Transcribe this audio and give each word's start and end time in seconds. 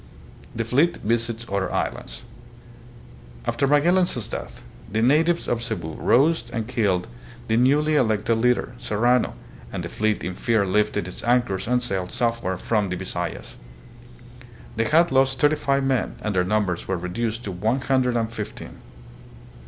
The 0.55 0.63
Fleet 0.63 0.97
Visits 0.97 1.45
Other 1.47 1.71
Islands. 1.71 2.23
After 3.45 3.67
Magellan's 3.67 4.27
death, 4.27 4.63
the 4.91 5.03
natives 5.03 5.47
of 5.47 5.61
Cebu 5.61 5.93
rose 5.93 6.49
and 6.49 6.67
killed 6.67 7.05
the 7.47 7.55
newly 7.55 7.91
Magellan 7.93 8.09
Monument, 8.09 8.27
Manila. 8.27 8.41
elected 8.41 8.43
leader, 8.43 8.75
Serrano, 8.79 9.33
and 9.71 9.83
the 9.83 9.89
fleet 9.89 10.23
in 10.23 10.33
fear 10.33 10.65
lifted 10.65 11.07
its 11.07 11.21
an 11.23 11.43
chors 11.43 11.67
and 11.71 11.83
sailed 11.83 12.11
southward 12.11 12.57
from 12.61 12.89
the 12.89 12.95
Bisayas. 12.97 13.53
They 14.75 14.85
had 14.85 15.11
lost 15.11 15.39
thirty 15.39 15.55
five 15.55 15.83
men 15.83 16.15
and 16.23 16.35
their 16.35 16.45
numbers 16.45 16.87
were 16.87 16.97
reduced 16.97 17.43
to 17.43 17.51
one 17.51 17.81
hundred 17.81 18.17
and 18.17 18.33
fifteen. 18.33 18.77